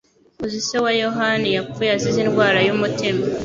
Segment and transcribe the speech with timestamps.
[0.43, 3.21] Uzi se wa Yohani yapfuye azize indwara y'umutima?